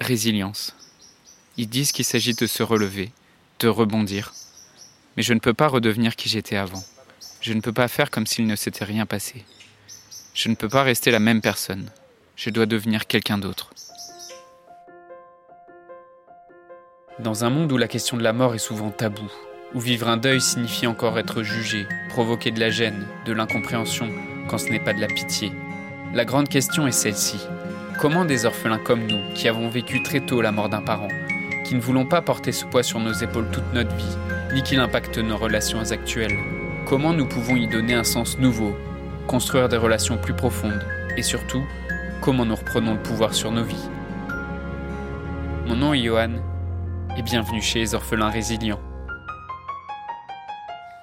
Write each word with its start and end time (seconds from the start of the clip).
résilience. 0.00 0.74
Ils 1.56 1.68
disent 1.68 1.92
qu'il 1.92 2.04
s'agit 2.04 2.34
de 2.34 2.46
se 2.46 2.62
relever, 2.62 3.12
de 3.60 3.68
rebondir. 3.68 4.32
Mais 5.16 5.22
je 5.22 5.34
ne 5.34 5.40
peux 5.40 5.54
pas 5.54 5.68
redevenir 5.68 6.16
qui 6.16 6.28
j'étais 6.28 6.56
avant. 6.56 6.82
Je 7.40 7.52
ne 7.52 7.60
peux 7.60 7.72
pas 7.72 7.88
faire 7.88 8.10
comme 8.10 8.26
s'il 8.26 8.46
ne 8.46 8.56
s'était 8.56 8.84
rien 8.84 9.06
passé. 9.06 9.44
Je 10.34 10.48
ne 10.48 10.54
peux 10.54 10.68
pas 10.68 10.82
rester 10.82 11.10
la 11.10 11.18
même 11.18 11.40
personne. 11.40 11.90
Je 12.36 12.50
dois 12.50 12.66
devenir 12.66 13.06
quelqu'un 13.06 13.38
d'autre. 13.38 13.70
Dans 17.18 17.44
un 17.44 17.50
monde 17.50 17.70
où 17.70 17.76
la 17.76 17.88
question 17.88 18.16
de 18.16 18.22
la 18.22 18.32
mort 18.32 18.54
est 18.54 18.58
souvent 18.58 18.90
taboue, 18.90 19.30
où 19.74 19.80
vivre 19.80 20.08
un 20.08 20.16
deuil 20.16 20.40
signifie 20.40 20.86
encore 20.86 21.18
être 21.18 21.42
jugé, 21.42 21.86
provoquer 22.08 22.50
de 22.50 22.60
la 22.60 22.70
gêne, 22.70 23.06
de 23.26 23.32
l'incompréhension, 23.32 24.08
quand 24.48 24.58
ce 24.58 24.70
n'est 24.70 24.82
pas 24.82 24.94
de 24.94 25.00
la 25.00 25.06
pitié, 25.06 25.52
la 26.14 26.24
grande 26.24 26.48
question 26.48 26.86
est 26.86 26.92
celle-ci. 26.92 27.38
Comment 28.00 28.24
des 28.24 28.46
orphelins 28.46 28.78
comme 28.78 29.06
nous, 29.06 29.20
qui 29.34 29.46
avons 29.46 29.68
vécu 29.68 30.02
très 30.02 30.20
tôt 30.20 30.40
la 30.40 30.52
mort 30.52 30.70
d'un 30.70 30.80
parent, 30.80 31.10
qui 31.66 31.74
ne 31.74 31.80
voulons 31.82 32.06
pas 32.06 32.22
porter 32.22 32.50
ce 32.50 32.64
poids 32.64 32.82
sur 32.82 32.98
nos 32.98 33.12
épaules 33.12 33.50
toute 33.50 33.74
notre 33.74 33.94
vie, 33.94 34.16
ni 34.54 34.62
qu'il 34.62 34.80
impacte 34.80 35.18
nos 35.18 35.36
relations 35.36 35.82
actuelles, 35.92 36.38
comment 36.86 37.12
nous 37.12 37.28
pouvons 37.28 37.56
y 37.56 37.68
donner 37.68 37.92
un 37.92 38.02
sens 38.02 38.38
nouveau, 38.38 38.74
construire 39.26 39.68
des 39.68 39.76
relations 39.76 40.16
plus 40.16 40.32
profondes, 40.32 40.82
et 41.18 41.22
surtout, 41.22 41.62
comment 42.22 42.46
nous 42.46 42.54
reprenons 42.54 42.94
le 42.94 43.02
pouvoir 43.02 43.34
sur 43.34 43.52
nos 43.52 43.64
vies. 43.64 43.90
Mon 45.66 45.76
nom 45.76 45.92
est 45.92 46.02
Johan, 46.02 46.36
et 47.18 47.22
bienvenue 47.22 47.60
chez 47.60 47.80
les 47.80 47.94
orphelins 47.94 48.30
résilients. 48.30 48.80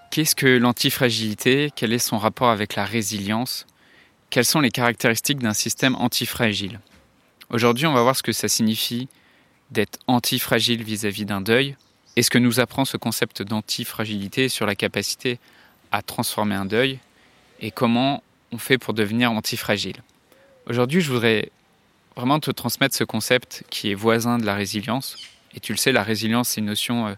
Qu'est-ce 0.09 0.35
que 0.35 0.57
l'antifragilité? 0.57 1.69
Quel 1.75 1.93
est 1.93 1.99
son 1.99 2.17
rapport 2.17 2.49
avec 2.49 2.73
la 2.73 2.85
résilience? 2.85 3.67
Quelles 4.29 4.45
sont 4.45 4.59
les 4.59 4.71
caractéristiques 4.71 5.39
d'un 5.39 5.53
système 5.53 5.95
antifragile? 5.95 6.79
Aujourd'hui, 7.49 7.85
on 7.85 7.93
va 7.93 8.01
voir 8.01 8.15
ce 8.15 8.23
que 8.23 8.33
ça 8.33 8.47
signifie 8.47 9.07
d'être 9.71 9.99
antifragile 10.07 10.83
vis-à-vis 10.83 11.25
d'un 11.25 11.41
deuil 11.41 11.75
et 12.15 12.23
ce 12.23 12.29
que 12.29 12.37
nous 12.37 12.59
apprend 12.59 12.85
ce 12.85 12.97
concept 12.97 13.41
d'antifragilité 13.41 14.49
sur 14.49 14.65
la 14.65 14.75
capacité 14.75 15.39
à 15.91 16.01
transformer 16.01 16.55
un 16.55 16.65
deuil 16.65 16.99
et 17.59 17.71
comment 17.71 18.23
on 18.51 18.57
fait 18.57 18.77
pour 18.77 18.93
devenir 18.93 19.31
antifragile. 19.31 19.97
Aujourd'hui, 20.67 21.01
je 21.01 21.11
voudrais 21.11 21.51
vraiment 22.15 22.39
te 22.39 22.51
transmettre 22.51 22.95
ce 22.95 23.03
concept 23.03 23.63
qui 23.69 23.91
est 23.91 23.95
voisin 23.95 24.37
de 24.37 24.45
la 24.45 24.55
résilience. 24.55 25.17
Et 25.53 25.59
tu 25.59 25.71
le 25.71 25.77
sais, 25.77 25.91
la 25.91 26.03
résilience, 26.03 26.49
c'est 26.49 26.61
une 26.61 26.67
notion 26.67 27.07
euh, 27.07 27.13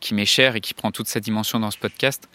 qui 0.00 0.14
m'est 0.14 0.26
chère 0.26 0.56
et 0.56 0.60
qui 0.60 0.74
prend 0.74 0.92
toute 0.92 1.08
sa 1.08 1.20
dimension 1.20 1.58
dans 1.58 1.70
ce 1.70 1.78
podcast. 1.78 2.28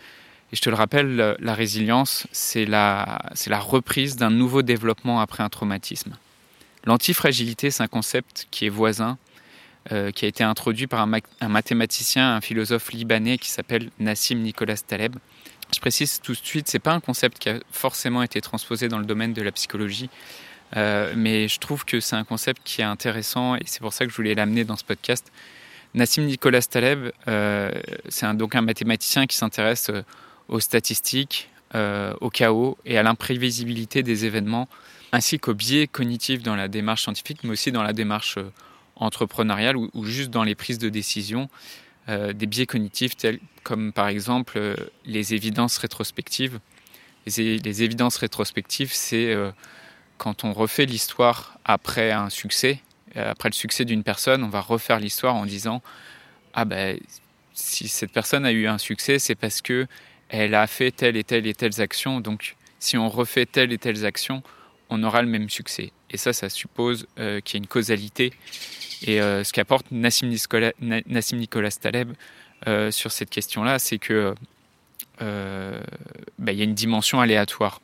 Et 0.52 0.56
je 0.56 0.62
te 0.62 0.70
le 0.70 0.76
rappelle, 0.76 1.36
la 1.40 1.54
résilience, 1.54 2.26
c'est 2.32 2.66
la, 2.66 3.20
reprise 3.60 4.16
d'un 4.16 4.30
nouveau 4.30 4.62
développement 4.62 5.20
après 5.20 5.44
un 5.44 5.50
traumatisme. 5.50 6.16
L'antifragilité, 6.86 7.70
c'est 7.70 7.84
un 7.84 7.88
concept 7.88 8.48
qui 8.50 8.66
est 8.66 8.70
voisin, 8.70 9.18
euh, 9.92 10.12
qui 10.12 10.24
a 10.24 10.28
été 10.30 10.46
introduit 10.46 10.88
par 10.88 11.02
un, 11.02 11.50
mathématicien, 11.50 12.36
un 12.36 12.42
philosophe 12.42 12.92
libanais 12.92 13.38
qui 13.38 13.50
s'appelle 13.50 13.90
Nassim 14.00 14.40
Nicolas 14.40 14.78
Taleb. 14.78 15.18
Je 15.74 15.82
précise 15.82 16.22
tout 16.22 16.32
de 16.32 16.38
suite, 16.38 16.70
c'est 16.70 16.80
pas 16.80 16.94
un 16.94 17.02
concept 17.02 17.40
qui 17.40 17.50
a 17.50 17.60
forcément 17.72 18.24
été 18.24 18.40
transposé 18.40 18.88
dans 18.88 19.00
le 19.00 19.06
domaine 19.06 19.34
de 19.34 19.42
la 19.42 19.52
psychologie, 19.52 20.10
euh, 20.78 21.14
mais 21.18 21.50
je 21.50 21.60
trouve 21.60 21.84
que 21.84 22.00
c'est 22.00 22.16
un 22.16 22.24
concept 22.24 22.62
qui 22.64 22.80
est 22.80 22.86
intéressant 22.86 23.56
et 23.56 23.64
c'est 23.66 23.82
pour 23.82 23.92
ça 23.92 24.06
que 24.06 24.12
je 24.12 24.16
voulais 24.16 24.34
l'amener 24.34 24.64
dans 24.64 24.78
ce 24.78 24.86
podcast. 24.86 25.30
Nassim 25.94 26.24
Nicolas 26.24 26.62
Taleb, 26.62 27.12
euh, 27.28 27.72
c'est 28.08 28.34
donc 28.38 28.56
un 28.56 28.62
mathématicien 28.62 29.26
qui 29.26 29.36
s'intéresse 29.36 29.92
aux 30.50 30.60
statistiques, 30.60 31.50
euh, 31.76 32.14
au 32.22 32.30
chaos 32.30 32.78
et 32.86 32.98
à 32.98 33.04
l'imprévisibilité 33.04 34.04
des 34.04 34.26
événements, 34.26 34.70
ainsi 35.12 35.40
qu'aux 35.40 35.54
biais 35.54 35.88
cognitifs 35.88 36.42
dans 36.42 36.56
la 36.56 36.68
démarche 36.68 37.04
scientifique, 37.04 37.44
mais 37.44 37.52
aussi 37.52 37.72
dans 37.72 37.84
la 37.84 37.94
démarche 37.94 38.38
euh, 38.38 38.52
entrepreneuriale 38.96 39.76
ou, 39.76 40.06
juste 40.06 40.30
dans 40.30 40.44
les 40.44 40.56
prises 40.56 40.80
de 40.80 40.90
décision, 40.90 41.50
euh, 42.10 42.34
des 42.34 42.46
biais 42.46 42.66
cognitifs 42.66 43.18
tels 43.18 43.40
comme 43.64 43.92
par 43.92 44.08
exemple 44.08 44.78
les 45.06 45.34
évidences 45.34 45.78
rétrospectives. 45.78 46.60
Les, 47.26 47.60
les 47.60 47.84
évidences 47.84 48.16
rétrospectives, 48.16 48.94
c'est 48.94 49.36
quand 50.18 50.46
on 50.46 50.54
refait 50.54 50.86
l'histoire 50.86 51.60
après 51.66 52.12
un 52.14 52.30
succès, 52.30 52.80
après 53.14 53.50
le 53.50 53.54
succès 53.54 53.84
d'une 53.84 54.04
personne, 54.04 54.42
on 54.46 54.48
va 54.48 54.62
refaire 54.62 55.02
l'histoire 55.02 55.36
en 55.36 55.46
disant 55.46 55.82
ah 56.54 56.64
ben 56.64 56.98
si 57.54 57.90
cette 57.90 58.14
personne 58.14 58.46
a 58.46 58.54
eu 58.54 58.68
un 58.68 58.78
succès, 58.78 59.20
c'est 59.20 59.36
parce 59.36 59.62
que 59.62 59.86
elle 60.30 60.56
a 60.56 60.68
fait 60.68 60.92
telle 60.92 61.18
et 61.18 61.24
telle 61.24 61.48
et 61.48 61.54
telles 61.54 61.82
actions, 61.82 62.20
donc 62.20 62.56
si 62.80 62.98
on 62.98 63.10
refait 63.10 63.46
telle 63.46 63.72
et 63.72 63.78
telles 63.78 64.06
actions, 64.06 64.44
on 64.90 65.04
aura 65.04 65.22
le 65.22 65.28
même 65.28 65.50
succès. 65.50 65.92
Et 66.10 66.18
ça, 66.18 66.34
ça 66.34 66.50
suppose 66.50 67.08
euh, 67.20 67.42
qu'il 67.42 67.58
y 67.58 67.58
a 67.58 67.60
une 67.64 67.68
causalité. 67.68 68.34
Et 69.04 69.22
euh, 69.22 69.44
ce 69.44 69.52
qu'apporte 69.52 69.88
Nassim 69.92 70.28
Nicolas, 70.28 71.72
Taleb 71.72 72.14
euh, 72.68 72.92
sur 72.92 73.12
cette 73.12 73.30
question-là, 73.30 73.80
c'est 73.80 73.98
que 73.98 74.34
bah, 75.20 76.52
y 76.52 76.62
a 76.62 76.64
une 76.64 76.76
dimension 76.76 77.20
aléatoire. 77.20 77.82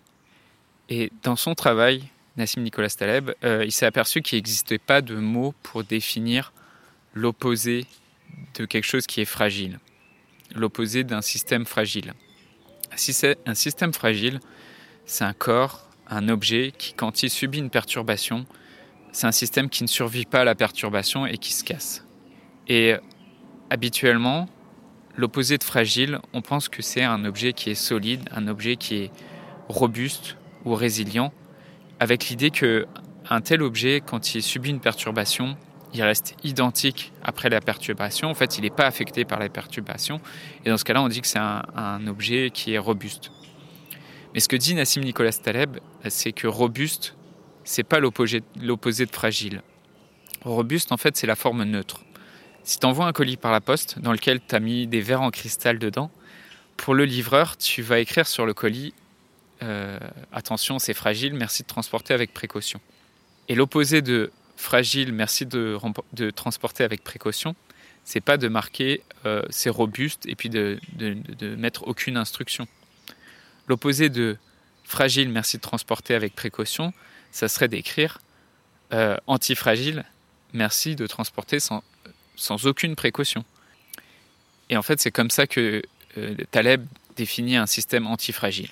Et 0.89 1.11
dans 1.23 1.35
son 1.35 1.55
travail, 1.55 2.03
Nassim 2.37 2.61
Nicolas 2.61 2.89
Taleb, 2.89 3.31
il 3.43 3.71
s'est 3.71 3.85
aperçu 3.85 4.21
qu'il 4.21 4.37
n'existait 4.37 4.77
pas 4.77 5.01
de 5.01 5.15
mot 5.15 5.53
pour 5.63 5.83
définir 5.83 6.53
l'opposé 7.13 7.85
de 8.55 8.65
quelque 8.65 8.85
chose 8.85 9.07
qui 9.07 9.21
est 9.21 9.25
fragile, 9.25 9.79
l'opposé 10.55 11.03
d'un 11.03 11.21
système 11.21 11.65
fragile. 11.65 12.13
Si 12.95 13.13
c'est 13.13 13.37
un 13.45 13.55
système 13.55 13.93
fragile, 13.93 14.39
c'est 15.05 15.23
un 15.23 15.33
corps, 15.33 15.87
un 16.07 16.29
objet 16.29 16.73
qui, 16.77 16.93
quand 16.93 17.23
il 17.23 17.29
subit 17.29 17.59
une 17.59 17.69
perturbation, 17.69 18.45
c'est 19.11 19.27
un 19.27 19.31
système 19.31 19.69
qui 19.69 19.83
ne 19.83 19.87
survit 19.87 20.25
pas 20.25 20.41
à 20.41 20.43
la 20.43 20.55
perturbation 20.55 21.25
et 21.25 21.37
qui 21.37 21.53
se 21.53 21.63
casse. 21.63 22.05
Et 22.67 22.95
habituellement, 23.69 24.47
l'opposé 25.15 25.57
de 25.57 25.63
fragile, 25.63 26.19
on 26.33 26.41
pense 26.41 26.69
que 26.69 26.81
c'est 26.81 27.03
un 27.03 27.25
objet 27.25 27.53
qui 27.53 27.69
est 27.69 27.75
solide, 27.75 28.21
un 28.31 28.47
objet 28.47 28.75
qui 28.75 28.95
est 28.95 29.11
robuste 29.69 30.37
ou 30.65 30.73
résilient, 30.75 31.33
avec 31.99 32.29
l'idée 32.29 32.51
que 32.51 32.87
un 33.29 33.41
tel 33.41 33.61
objet, 33.61 34.01
quand 34.05 34.35
il 34.35 34.43
subit 34.43 34.69
une 34.69 34.81
perturbation, 34.81 35.57
il 35.93 36.01
reste 36.01 36.35
identique 36.43 37.11
après 37.23 37.49
la 37.49 37.61
perturbation. 37.61 38.29
En 38.29 38.33
fait, 38.33 38.57
il 38.57 38.61
n'est 38.61 38.69
pas 38.69 38.85
affecté 38.85 39.25
par 39.25 39.39
la 39.39 39.49
perturbation. 39.49 40.19
Et 40.65 40.69
dans 40.69 40.77
ce 40.77 40.83
cas-là, 40.83 41.01
on 41.01 41.07
dit 41.07 41.21
que 41.21 41.27
c'est 41.27 41.39
un, 41.39 42.07
objet 42.07 42.49
qui 42.51 42.73
est 42.73 42.79
robuste. 42.79 43.31
Mais 44.33 44.39
ce 44.39 44.47
que 44.47 44.55
dit 44.55 44.73
Nassim 44.73 45.01
Nicolas 45.01 45.33
Taleb, 45.33 45.77
c'est 46.09 46.31
que 46.31 46.47
robuste, 46.47 47.15
c'est 47.63 47.83
pas 47.83 47.99
l'opposé 47.99 48.41
de 49.05 49.11
fragile. 49.11 49.61
Robuste, 50.43 50.91
en 50.91 50.97
fait, 50.97 51.15
c'est 51.15 51.27
la 51.27 51.35
forme 51.35 51.63
neutre. 51.63 52.03
Si 52.63 52.79
tu 52.79 52.85
envoies 52.85 53.05
un 53.05 53.13
colis 53.13 53.37
par 53.37 53.51
la 53.51 53.61
poste 53.61 53.99
dans 53.99 54.11
lequel 54.11 54.39
tu 54.45 54.55
as 54.55 54.59
mis 54.59 54.87
des 54.87 55.01
verres 55.01 55.21
en 55.21 55.29
cristal 55.29 55.77
dedans, 55.77 56.09
pour 56.77 56.95
le 56.95 57.05
livreur, 57.05 57.55
tu 57.57 57.81
vas 57.81 57.99
écrire 57.99 58.27
sur 58.27 58.45
le 58.45 58.53
colis 58.53 58.93
euh, 59.61 59.99
Attention, 60.31 60.79
c'est 60.79 60.93
fragile, 60.93 61.33
merci 61.33 61.61
de 61.63 61.67
transporter 61.67 62.13
avec 62.13 62.33
précaution. 62.33 62.81
Et 63.47 63.55
l'opposé 63.55 64.01
de 64.01 64.31
fragile, 64.55 65.11
merci 65.11 65.45
de, 65.45 65.79
transporter 66.31 66.83
avec 66.83 67.03
précaution, 67.03 67.55
c'est 68.03 68.21
pas 68.21 68.37
de 68.37 68.47
marquer 68.47 69.01
euh, 69.25 69.43
c'est 69.49 69.69
robuste 69.69 70.25
et 70.25 70.35
puis 70.35 70.49
de, 70.49 70.79
mettre 71.57 71.87
aucune 71.87 72.17
instruction. 72.17 72.67
L'opposé 73.67 74.09
de 74.09 74.37
fragile, 74.83 75.29
merci 75.29 75.57
de 75.57 75.61
transporter 75.61 76.15
avec 76.15 76.35
précaution, 76.35 76.93
ça 77.31 77.47
serait 77.47 77.67
d'écrire 77.67 78.19
euh, 78.91 79.17
antifragile, 79.27 80.03
merci 80.53 80.95
de 80.95 81.07
transporter 81.07 81.59
sans, 81.59 81.83
sans 82.35 82.67
aucune 82.67 82.95
précaution. 82.95 83.43
Et 84.69 84.77
en 84.77 84.81
fait, 84.81 84.99
c'est 85.01 85.11
comme 85.11 85.29
ça 85.29 85.47
que 85.47 85.81
euh, 86.17 86.35
Taleb 86.51 86.85
définit 87.15 87.55
un 87.55 87.65
système 87.65 88.07
antifragile. 88.07 88.69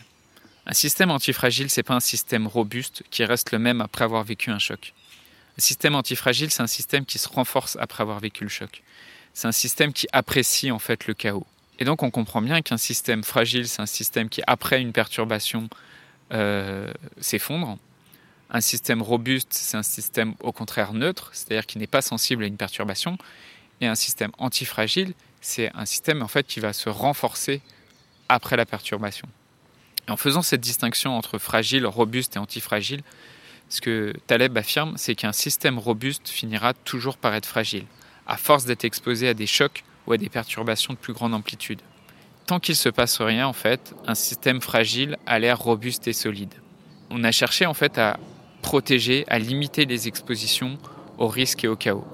Un 0.66 0.74
système 0.74 1.12
antifragile, 1.12 1.70
c'est 1.70 1.84
pas 1.84 1.96
un 1.96 2.00
système 2.00 2.47
robuste 2.47 3.03
qui 3.09 3.25
reste 3.25 3.52
le 3.52 3.59
même 3.59 3.81
après 3.81 4.03
avoir 4.03 4.24
vécu 4.24 4.52
un 4.52 4.59
choc. 4.59 4.94
Le 5.57 5.62
système 5.62 5.95
antifragile, 5.95 6.51
c'est 6.51 6.63
un 6.63 6.67
système 6.67 7.06
qui 7.06 7.17
se 7.17 7.28
renforce 7.28 7.78
après 7.79 8.02
avoir 8.02 8.20
vécu 8.20 8.43
le 8.43 8.49
choc. 8.49 8.84
C'est 9.34 9.47
un 9.47 9.52
système 9.52 9.93
qui 9.93 10.08
apprécie 10.11 10.72
en 10.72 10.79
fait 10.79 11.08
le 11.08 11.14
chaos. 11.14 11.46
Et 11.79 11.85
donc 11.85 12.03
on 12.03 12.11
comprend 12.11 12.41
bien 12.41 12.61
qu'un 12.61 12.78
système 12.78 13.23
fragile, 13.23 13.67
c'est 13.67 13.81
un 13.81 13.87
système 13.87 14.29
qui, 14.29 14.41
après 14.46 14.81
une 14.81 14.93
perturbation, 14.93 15.70
euh, 16.31 16.91
s'effondre. 17.20 17.78
Un 18.49 18.61
système 18.61 19.02
robuste, 19.02 19.53
c'est 19.53 19.78
un 19.78 19.84
système 19.84 20.35
au 20.41 20.52
contraire 20.52 20.93
neutre, 20.93 21.29
c'est-à-dire 21.34 21.66
qui 21.66 21.78
n'est 21.78 21.87
pas 21.87 22.02
sensible 22.02 22.43
à 22.43 22.47
une 22.47 22.58
perturbation. 22.58 23.17
Et 23.79 23.87
un 23.87 23.96
système 23.96 24.31
antifragile, 24.37 25.14
c'est 25.41 25.72
un 25.73 25.85
système 25.85 26.22
en 26.22 26.28
fait 26.28 26.46
qui 26.46 26.59
va 26.59 26.72
se 26.73 26.90
renforcer 26.90 27.61
après 28.29 28.55
la 28.55 28.66
perturbation. 28.66 29.28
en 30.08 30.17
faisant 30.17 30.41
cette 30.41 30.61
distinction 30.61 31.17
entre 31.17 31.37
fragile, 31.37 31.85
robuste 31.85 32.35
et 32.35 32.40
antifragile, 32.40 33.02
ce 33.72 33.79
que 33.79 34.14
Taleb 34.28 34.58
affirme, 34.58 34.96
c'est 34.97 35.16
qu'un 35.16 35.32
système 35.32 35.79
robuste 35.79 36.28
finira 36.28 36.73
toujours 36.73 37.16
par 37.16 37.34
être 37.34 37.46
fragile, 37.46 37.85
à 38.28 38.35
force 38.35 38.66
d'être 38.66 38.84
exposé 38.84 39.29
à 39.29 39.34
des 39.34 39.47
chocs 39.47 39.85
ou 40.08 40.12
à 40.12 40.18
des 40.18 40.28
perturbations 40.28 40.94
de 40.94 40.97
plus 40.97 41.14
grande 41.14 41.34
amplitude. 41.34 41.79
Tant 42.47 42.59
qu'il 42.59 42.73
ne 42.73 42.78
se 42.78 42.90
passe 42.90 43.22
rien, 43.22 43.47
en 43.47 43.53
fait, 43.53 43.96
un 44.08 44.16
système 44.16 44.59
fragile 44.59 45.18
a 45.26 45.40
l'air 45.40 45.58
robuste 45.58 46.09
et 46.09 46.14
solide. 46.14 46.53
On 47.09 47.23
a 47.23 47.32
cherché 47.32 47.66
en 47.66 47.73
fait 47.73 47.97
à 47.97 48.20
protéger, 48.62 49.23
à 49.29 49.40
limiter 49.40 49.85
les 49.85 50.09
expositions 50.09 50.78
aux 51.17 51.29
risques 51.29 51.64
et 51.64 51.70
au 51.70 51.78
chaos. 51.78 52.06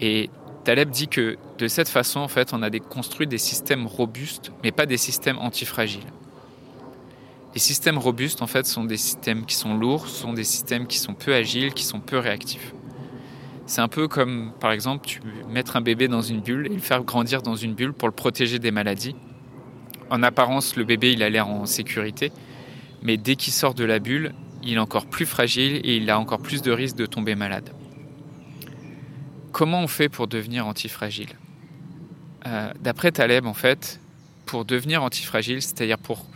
Et 0.00 0.30
Taleb 0.62 0.90
dit 0.90 1.08
que 1.08 1.38
de 1.58 1.66
cette 1.66 1.88
façon, 1.88 2.20
en 2.20 2.28
fait, 2.28 2.52
on 2.52 2.62
a 2.62 2.70
construit 2.78 3.26
des 3.26 3.38
systèmes 3.38 3.88
robustes, 3.88 4.52
mais 4.62 4.70
pas 4.70 4.86
des 4.86 4.96
systèmes 4.96 5.38
antifragiles. 5.38 6.06
Les 7.54 7.60
systèmes 7.60 7.98
robustes, 7.98 8.42
en 8.42 8.46
fait, 8.46 8.66
sont 8.66 8.84
des 8.84 8.96
systèmes 8.96 9.46
qui 9.46 9.54
sont 9.54 9.74
lourds, 9.74 10.06
sont 10.06 10.32
des 10.32 10.44
systèmes 10.44 10.86
qui 10.86 10.98
sont 10.98 11.14
peu 11.14 11.34
agiles, 11.34 11.72
qui 11.72 11.84
sont 11.84 12.00
peu 12.00 12.18
réactifs. 12.18 12.74
C'est 13.66 13.80
un 13.80 13.88
peu 13.88 14.08
comme, 14.08 14.52
par 14.60 14.72
exemple, 14.72 15.06
tu 15.06 15.20
mettre 15.48 15.76
un 15.76 15.80
bébé 15.80 16.08
dans 16.08 16.22
une 16.22 16.40
bulle 16.40 16.66
et 16.66 16.74
le 16.74 16.80
faire 16.80 17.02
grandir 17.02 17.42
dans 17.42 17.56
une 17.56 17.74
bulle 17.74 17.92
pour 17.92 18.08
le 18.08 18.14
protéger 18.14 18.58
des 18.58 18.70
maladies. 18.70 19.14
En 20.10 20.22
apparence, 20.22 20.76
le 20.76 20.84
bébé, 20.84 21.12
il 21.12 21.22
a 21.22 21.28
l'air 21.28 21.48
en 21.48 21.66
sécurité, 21.66 22.32
mais 23.02 23.16
dès 23.16 23.36
qu'il 23.36 23.52
sort 23.52 23.74
de 23.74 23.84
la 23.84 23.98
bulle, 23.98 24.34
il 24.62 24.74
est 24.74 24.78
encore 24.78 25.06
plus 25.06 25.26
fragile 25.26 25.80
et 25.84 25.96
il 25.96 26.08
a 26.10 26.18
encore 26.18 26.40
plus 26.40 26.62
de 26.62 26.72
risques 26.72 26.96
de 26.96 27.06
tomber 27.06 27.34
malade. 27.34 27.70
Comment 29.52 29.80
on 29.82 29.88
fait 29.88 30.08
pour 30.08 30.28
devenir 30.28 30.66
antifragile? 30.66 31.30
Euh, 32.46 32.72
D'après 32.80 33.12
Taleb, 33.12 33.46
en 33.46 33.54
fait, 33.54 34.00
pour 34.46 34.64
devenir 34.64 35.02
antifragile, 35.02 35.60
c'est-à-dire 35.60 35.98
pour 35.98 36.26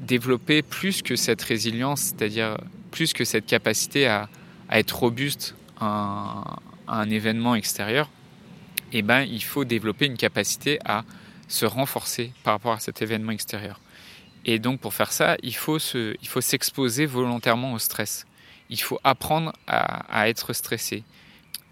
développer 0.00 0.62
plus 0.62 1.02
que 1.02 1.16
cette 1.16 1.42
résilience, 1.42 2.00
c'est-à-dire 2.00 2.56
plus 2.90 3.12
que 3.12 3.24
cette 3.24 3.46
capacité 3.46 4.06
à, 4.06 4.28
être 4.70 4.98
robuste 4.98 5.54
à, 5.80 6.58
un 6.86 7.10
événement 7.10 7.54
extérieur, 7.54 8.10
eh 8.92 9.02
ben, 9.02 9.20
il 9.22 9.42
faut 9.42 9.64
développer 9.64 10.06
une 10.06 10.16
capacité 10.16 10.78
à 10.84 11.04
se 11.48 11.66
renforcer 11.66 12.32
par 12.44 12.54
rapport 12.54 12.72
à 12.72 12.80
cet 12.80 13.02
événement 13.02 13.32
extérieur. 13.32 13.80
Et 14.44 14.58
donc 14.58 14.80
pour 14.80 14.94
faire 14.94 15.12
ça, 15.12 15.36
il 15.42 15.54
faut, 15.54 15.78
faut 15.78 16.40
s'exposer 16.40 17.06
volontairement 17.06 17.72
au 17.72 17.78
stress. 17.78 18.26
Il 18.70 18.80
faut 18.80 19.00
apprendre 19.04 19.52
à, 19.66 20.20
à 20.20 20.28
être 20.28 20.52
stressé. 20.52 21.04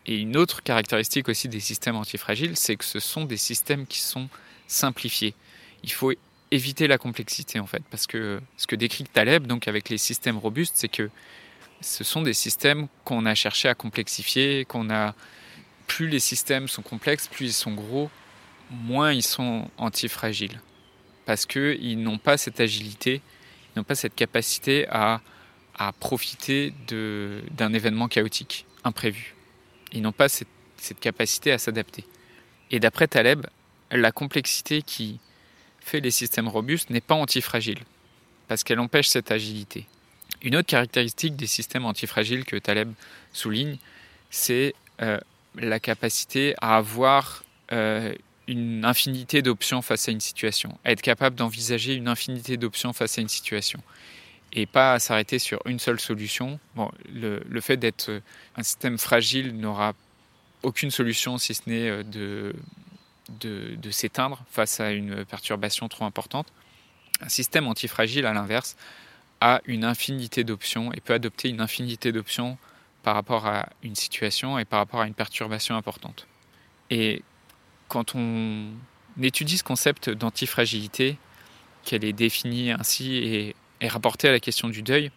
Et 0.07 0.19
une 0.19 0.37
autre 0.37 0.63
caractéristique 0.63 1.29
aussi 1.29 1.49
des 1.49 1.61
systèmes 1.61 1.97
antifragiles, 1.97 2.57
c'est 2.57 2.77
que 2.77 2.85
ce 2.85 3.01
sont 3.01 3.25
des 3.25 3.37
systèmes 3.37 3.87
qui 3.87 4.01
sont 4.01 4.29
simplifiés. 4.67 5.35
Il 5.83 5.93
faut 5.93 6.13
éviter 6.51 6.87
la 6.87 6.99
complexité 6.99 7.59
en 7.59 7.67
fait, 7.67 7.83
parce 7.91 8.07
que 8.07 8.41
ce 8.57 8.67
que 8.67 8.77
décrit 8.77 9.05
Taleb, 9.05 9.47
donc 9.47 9.69
avec 9.69 9.89
les 9.89 9.99
systèmes 9.99 10.39
robustes, 10.39 10.75
c'est 10.77 10.89
que 10.89 11.11
ce 11.81 12.05
sont 12.05 12.23
des 12.23 12.33
systèmes 12.33 12.89
qu'on 13.05 13.27
a 13.27 13.35
cherché 13.35 13.69
à 13.69 13.75
complexifier, 13.75 14.65
qu'on 14.65 14.91
a 14.91 15.15
plus 15.87 16.09
les 16.09 16.21
systèmes 16.21 16.69
sont 16.69 16.83
complexes, 16.83 17.29
plus 17.29 17.47
ils 17.47 17.53
sont 17.53 17.73
gros, 17.73 18.11
moins 18.71 19.13
ils 19.13 19.23
sont 19.23 19.71
antifragiles, 19.77 20.61
parce 21.25 21.47
que 21.47 21.77
ils 21.81 21.97
n'ont 21.97 22.19
pas 22.19 22.37
cette 22.37 22.61
agilité, 22.61 23.21
ils 23.75 23.79
n'ont 23.79 23.85
pas 23.85 23.95
cette 23.95 24.15
capacité 24.15 24.87
à, 24.89 25.21
à 25.79 25.93
profiter 25.93 26.73
d'un 26.89 27.73
événement 27.73 28.09
chaotique, 28.09 28.67
imprévu. 28.85 29.35
Ils 29.93 30.03
n'ont 30.03 30.13
pas 30.13 30.29
cette, 30.29 30.49
cette 30.77 31.01
capacité 31.01 31.53
à 31.53 31.59
s'adapter. 31.59 32.05
Et 32.71 32.81
d'après 32.81 33.07
Taleb, 33.07 33.47
la 33.91 34.11
complexité 34.11 34.83
qui 34.83 35.21
fait 35.87 36.01
les 36.01 36.11
systèmes 36.11 36.49
robustes 36.49 36.91
n'est 36.91 37.01
pas 37.01 37.15
antifragile, 37.15 37.79
parce 38.49 38.65
qu'elle 38.65 38.81
empêche 38.81 39.09
cette 39.09 39.31
agilité. 39.31 39.87
Une 40.43 40.57
autre 40.57 40.69
caractéristique 40.69 41.37
des 41.37 41.47
systèmes 41.47 41.85
antifragiles 41.85 42.45
que 42.45 42.57
Taleb 42.57 42.93
souligne, 43.33 43.79
c'est 44.31 44.75
euh, 45.03 45.19
la 45.57 45.81
capacité 45.81 46.55
à 46.61 46.77
avoir 46.77 47.45
euh, 47.73 48.15
une 48.49 48.85
infinité 48.85 49.43
d'options 49.43 49.83
face 49.83 50.09
à 50.09 50.13
une 50.13 50.21
situation, 50.21 50.79
être 50.85 51.03
capable 51.03 51.37
d'envisager 51.37 51.95
une 51.95 52.09
infinité 52.09 52.57
d'options 52.57 52.93
face 52.93 53.19
à 53.19 53.23
une 53.23 53.29
situation 53.29 53.81
et 54.53 54.67
pas 54.67 54.99
s'arrêter 54.99 55.39
sur 55.39 55.61
une 55.67 55.79
seule 55.79 56.01
solution. 56.01 56.59
Bon, 56.75 56.91
le, 57.13 57.61
fait 57.61 57.77
d'être 57.77 58.23
un 58.57 58.63
système 58.63 58.99
fragile 58.99 59.57
n'aura 59.57 59.93
aucune 60.63 60.91
solution 60.91 61.39
si 61.39 61.55
ce 61.55 61.63
n'est 61.67 61.91
euh, 61.91 62.53
de 63.29 63.91
s'éteindre 63.91 64.45
face 64.51 64.81
à 64.81 64.93
une 64.93 65.25
perturbation 65.25 65.89
trop 65.89 66.05
importante. 66.05 66.47
Un 67.21 67.29
système 67.29 67.67
antifragile, 67.67 68.27
à 68.27 68.33
l'inverse, 68.33 68.77
a 69.41 69.61
une 69.67 69.85
infinité 69.85 70.45
d'options 70.45 70.93
et 70.93 71.01
peut 71.01 71.15
adopter 71.15 71.49
une 71.49 71.61
infinité 71.61 72.13
d'options 72.13 72.59
par 73.03 73.15
rapport 73.15 73.47
à 73.47 73.69
une 73.83 73.95
situation 73.95 74.59
et 74.59 74.65
par 74.65 74.81
rapport 74.81 75.01
à 75.01 75.07
une 75.07 75.15
perturbation 75.15 75.77
importante. 75.77 76.27
Et 76.91 77.23
quand 77.89 78.15
on 78.15 78.73
étudie 79.21 79.59
ce 79.59 79.65
concept 79.65 80.11
d'antifragilité, 80.11 81.19
qu'elle 81.85 82.05
est 82.05 82.13
définie 82.13 82.73
ainsi 82.73 83.55
et, 83.81 83.89
rapportée 83.89 84.29
à 84.29 84.33
la 84.33 84.41
question 84.41 84.69
du 84.69 84.83
deuil, 84.83 85.11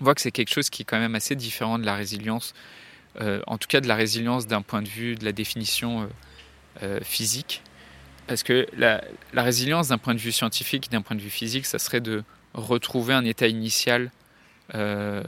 on 0.00 0.04
voit 0.04 0.14
que 0.14 0.20
c'est 0.20 0.30
quelque 0.30 0.52
chose 0.52 0.70
qui 0.70 0.82
est 0.82 0.84
quand 0.84 1.00
même 1.00 1.16
assez 1.16 1.34
différent 1.34 1.78
de 1.78 1.84
la 1.84 1.96
résilience, 1.96 2.54
euh, 3.20 3.42
en 3.48 3.58
tout 3.58 3.66
cas 3.66 3.80
de 3.80 3.88
la 3.88 3.96
résilience 3.96 4.46
d'un 4.46 4.62
point 4.62 4.82
de 4.82 4.88
vue 4.88 5.16
de 5.16 5.24
la 5.24 5.32
définition 5.32 6.02
euh, 6.02 6.06
physique. 7.02 7.62
Parce 8.26 8.42
que 8.42 8.66
la, 8.76 9.00
résilience 9.34 9.88
d'un 9.88 9.98
point 9.98 10.14
de 10.14 10.20
vue 10.20 10.32
scientifique, 10.32 10.90
d'un 10.90 11.02
point 11.02 11.16
de 11.16 11.22
vue 11.22 11.30
physique, 11.30 11.66
ça 11.66 11.78
serait 11.78 12.00
de 12.00 12.22
retrouver 12.54 13.14
un 13.14 13.24
état 13.24 13.48
initial 13.48 14.10
euh, 14.74 15.22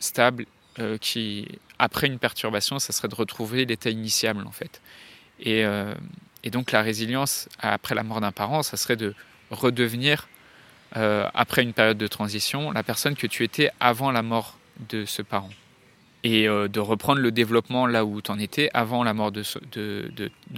stable 0.00 0.46
euh, 0.80 0.98
qui, 0.98 1.46
après 1.78 2.08
une 2.08 2.18
perturbation, 2.18 2.78
ça 2.78 2.92
serait 2.92 3.08
de 3.08 3.14
retrouver 3.14 3.64
l'état 3.64 3.90
initial 3.90 4.36
en 4.44 4.50
fait. 4.50 4.82
Et, 5.40 5.64
donc 6.50 6.72
la 6.72 6.82
résilience 6.82 7.48
après 7.60 7.94
la 7.94 8.02
mort 8.02 8.20
d'un 8.20 8.32
parent, 8.32 8.62
ça 8.62 8.76
serait 8.76 8.96
de 8.96 9.14
redevenir, 9.50 10.28
après 10.92 11.62
une 11.62 11.72
période 11.72 11.98
de 11.98 12.06
transition, 12.06 12.72
la 12.72 12.82
personne 12.82 13.14
que 13.16 13.26
tu 13.26 13.44
étais 13.44 13.70
avant 13.80 14.10
la 14.10 14.22
mort 14.22 14.58
de 14.88 15.04
ce 15.04 15.22
parent 15.22 15.50
et 16.24 16.48
euh, 16.48 16.68
de 16.68 16.80
reprendre 16.80 17.20
le 17.20 17.30
développement 17.30 17.86
là 17.86 18.04
où 18.04 18.20
tu 18.20 18.30
en 18.30 18.38
étais 18.38 18.70
avant 18.74 19.04
la 19.04 19.14
mort 19.14 19.32
de, 19.32 19.42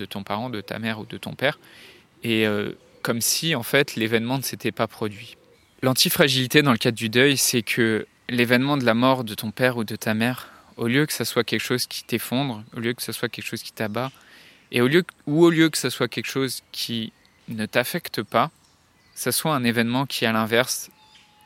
ton 0.07 0.23
parent, 0.23 0.51
de 0.51 0.61
ta 0.61 0.79
mère 0.79 1.01
ou 1.01 1.07
de 1.07 1.17
ton 1.17 1.35
père, 1.35 1.59
et 2.23 2.47
euh, 2.47 2.73
comme 3.03 3.21
si 3.21 3.55
en 3.55 3.63
fait 3.63 3.97
l'événement 3.97 4.39
ne 4.39 4.43
s'était 4.43 4.73
pas 4.73 4.87
produit. 4.87 5.37
L'antifragilité 5.83 6.63
dans 6.63 6.73
le 6.73 6.79
cadre 6.79 6.97
du 6.97 7.09
deuil, 7.09 7.37
c'est 7.37 7.63
que 7.63 8.07
l'événement 8.29 8.77
de 8.77 8.85
la 8.85 8.95
mort 8.95 9.25
de 9.25 9.35
ton 9.35 9.51
père 9.51 9.77
ou 9.77 9.85
de 9.85 9.97
ta 9.97 10.15
mère, 10.15 10.49
au 10.77 10.87
lieu 10.87 11.07
que 11.07 11.13
ça 11.13 11.25
soit 11.25 11.45
quelque 11.45 11.61
chose 11.61 11.87
qui 11.87 12.05
t'effondre, 12.05 12.65
au 12.77 12.81
lieu 12.81 12.95
que 12.95 13.03
ça 13.03 13.13
soit 13.13 13.29
quelque 13.29 13.47
chose 13.47 13.63
qui 13.63 13.73
t'abat, 13.73 14.11
et 14.73 14.81
au 14.81 14.89
lieu, 14.89 15.05
ou 15.27 15.45
au 15.45 15.51
lieu 15.51 15.69
que 15.69 15.79
ça 15.79 15.91
soit 15.91 16.09
quelque 16.09 16.27
chose 16.27 16.63
qui 16.73 17.13
ne 17.49 17.67
t'affecte 17.67 18.23
pas, 18.23 18.51
ça 19.15 19.31
soit 19.31 19.55
un 19.55 19.63
événement 19.63 20.07
qui, 20.07 20.27
à 20.27 20.33
l'inverse, 20.33 20.91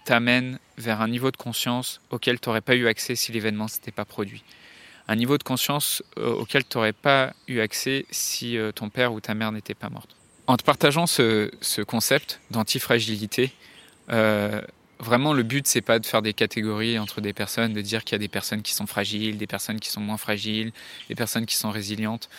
t'amène 0.05 0.59
vers 0.78 1.00
un 1.00 1.08
niveau 1.08 1.30
de 1.30 1.36
conscience 1.36 2.00
auquel 2.10 2.40
tu 2.40 2.48
n'aurais 2.48 2.60
pas 2.60 2.75
eu 2.75 2.86
accès 2.86 3.16
si 3.16 3.32
l'événement 3.32 3.64
ne 3.64 3.70
s'était 3.70 3.92
pas 3.92 4.04
produit. 4.04 4.42
Un 5.08 5.16
niveau 5.16 5.38
de 5.38 5.42
conscience 5.42 6.02
euh, 6.19 6.30
auquel 6.32 6.66
tu 6.66 6.76
n'aurais 6.76 6.92
pas 6.92 7.32
eu 7.48 7.60
accès 7.60 8.06
si 8.10 8.56
euh, 8.56 8.72
ton 8.72 8.91
père 8.91 9.12
ou 9.12 9.20
ta 9.20 9.34
mère 9.34 9.53
n'était 9.53 9.74
pas 9.74 9.88
morte. 9.88 10.17
En 10.46 10.56
te 10.56 10.62
partageant 10.62 11.06
ce, 11.06 11.82
concept 11.82 12.41
d'antifragilité, 12.50 13.53
euh, 14.10 14.62
vraiment 14.98 15.32
le 15.34 15.43
but 15.43 15.67
c'est 15.67 15.82
pas 15.82 15.98
de 15.98 16.06
faire 16.06 16.22
des 16.22 16.32
catégories 16.32 16.98
entre 16.98 17.20
des 17.20 17.32
personnes, 17.32 17.72
de 17.74 17.81
dire 17.81 18.05
qu'il 18.05 18.12
y 18.12 18.17
a 18.17 18.19
des 18.19 18.29
personnes 18.29 18.62
qui 18.62 18.72
sont 18.72 18.86
fragiles, 18.86 19.36
des 19.36 19.46
personnes 19.46 19.81
qui 19.81 19.91
sont 19.91 20.00
moins 20.00 20.17
fragiles, 20.17 20.72
des 21.08 21.14
personnes 21.14 21.44
qui 21.44 21.56
sont 21.56 21.70
résilientes. 21.70 22.31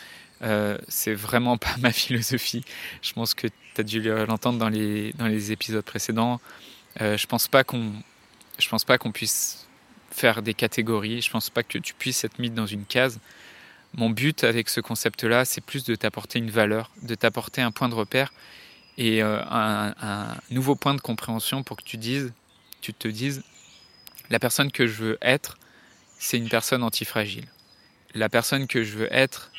c'est 0.87 1.13
vraiment 1.13 1.57
pas 1.57 1.75
ma 1.79 1.91
philosophie. 1.91 2.63
Je 3.01 3.13
pense 3.13 3.33
que 3.33 3.47
tu 3.47 3.81
as 3.81 3.83
dû 3.83 4.01
l'entendre 4.01 4.57
dans 4.57 4.69
les, 4.69 5.13
dans 5.13 5.27
les 5.27 5.51
épisodes 5.51 5.85
précédents. 5.85 6.39
Euh, 7.01 7.17
je 7.17 7.27
pense 7.27 7.47
pas 7.47 7.63
qu'on, 7.63 7.91
je 8.59 8.69
pense 8.69 8.85
pas 8.85 8.97
qu'on 8.97 9.11
puisse 9.11 9.67
faire 10.11 10.41
des 10.41 10.53
catégories. 10.53 11.21
Je 11.21 11.31
pense 11.31 11.49
pas 11.49 11.63
que 11.63 11.77
tu 11.77 11.93
puisses 11.93 12.23
être 12.23 12.39
mis 12.39 12.49
dans 12.49 12.65
une 12.65 12.85
case. 12.85 13.19
Mon 13.95 14.09
but 14.09 14.43
avec 14.43 14.69
ce 14.69 14.81
concept-là, 14.81 15.45
c'est 15.45 15.61
plus 15.61 15.83
de 15.83 15.95
t'apporter 15.95 16.39
une 16.39 16.51
valeur, 16.51 16.91
de 17.01 17.15
t'apporter 17.15 17.61
un 17.61 17.71
point 17.71 17.89
de 17.89 17.95
repère 17.95 18.31
et 18.97 19.23
euh, 19.23 19.41
un, 19.49 20.35
nouveau 20.51 20.75
point 20.75 20.93
de 20.93 21.01
compréhension 21.01 21.63
pour 21.63 21.77
que 21.77 21.83
tu 21.83 21.97
dises, 21.97 22.31
tu 22.81 22.93
te 22.93 23.07
dises, 23.07 23.43
la 24.29 24.39
personne 24.39 24.71
que 24.71 24.85
je 24.85 24.93
veux 24.93 25.17
être, 25.21 25.57
c'est 26.19 26.37
une 26.37 26.49
personne 26.49 26.83
antifragile. 26.83 27.47
La 28.13 28.29
personne 28.29 28.67
que 28.67 28.83
je 28.83 28.97
veux 28.97 29.13
être, 29.13 29.51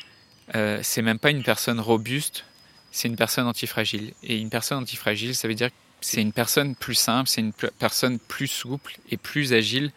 euh, 0.54 0.80
c'est 0.82 1.02
même 1.02 1.18
pas 1.18 1.30
une 1.30 1.42
personne 1.42 1.80
robuste, 1.80 2.44
c'est 2.92 3.08
une 3.08 3.16
personne 3.16 3.46
antifragile. 3.46 4.12
Et 4.22 4.38
une 4.38 4.50
personne 4.50 4.78
antifragile, 4.78 5.34
ça 5.34 5.48
veut 5.48 5.54
dire 5.54 5.70
c'est 6.00 6.20
une 6.20 6.32
personne 6.32 6.74
plus 6.74 6.94
simple, 6.94 7.28
c'est 7.28 7.40
une 7.40 7.52
personne 7.78 8.18
plus 8.18 8.48
souple 8.48 8.96
et 9.10 9.16
plus 9.16 9.52
agile 9.52 9.92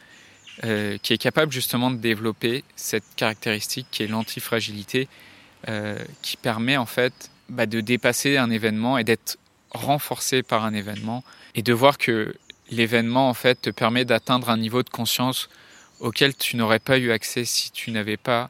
euh, 0.63 0.97
qui 1.01 1.13
est 1.13 1.17
capable 1.17 1.51
justement 1.51 1.89
de 1.89 1.97
développer 1.97 2.63
cette 2.75 3.03
caractéristique 3.15 3.87
qui 3.89 4.03
est 4.03 4.07
l'antifragilité, 4.07 5.07
euh, 5.67 5.97
qui 6.21 6.37
permet 6.37 6.77
en 6.77 6.85
fait 6.85 7.31
bah, 7.49 7.65
de 7.65 7.81
dépasser 7.81 8.37
un 8.37 8.51
événement 8.51 8.97
et 8.97 9.03
d'être 9.03 9.37
renforcé 9.71 10.43
par 10.43 10.63
un 10.65 10.73
événement 10.73 11.23
et 11.55 11.63
de 11.63 11.73
voir 11.73 11.97
que 11.97 12.35
l'événement 12.69 13.29
en 13.29 13.33
fait 13.33 13.61
te 13.61 13.69
permet 13.69 14.05
d'atteindre 14.05 14.49
un 14.49 14.57
niveau 14.57 14.83
de 14.83 14.89
conscience 14.89 15.49
auquel 15.99 16.35
tu 16.35 16.57
n'aurais 16.57 16.79
pas 16.79 16.97
eu 16.97 17.11
accès 17.11 17.45
si 17.45 17.71
tu 17.71 17.91
n'avais 17.91 18.17
pas 18.17 18.49